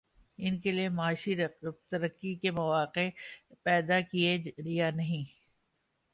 [0.39, 1.35] ان کے لیے معاشی
[1.89, 3.07] ترقی کے مواقع
[3.63, 4.37] پیدا کیے
[4.69, 5.23] یا نہیں؟